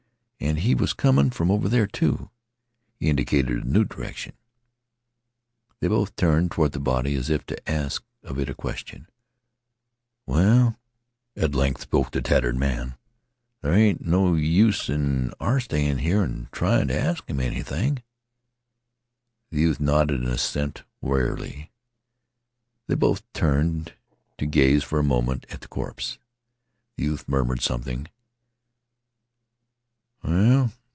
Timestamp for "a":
3.63-3.67, 8.49-8.55, 24.97-25.03